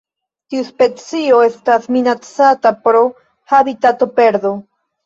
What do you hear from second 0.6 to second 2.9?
specio estas minacata